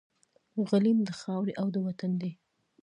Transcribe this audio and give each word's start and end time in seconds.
غلیم 0.69 0.99
د 1.05 1.09
خاوري 1.19 1.53
او 1.61 1.67
د 1.75 1.77
وطن 1.85 2.11
دی 2.21 2.31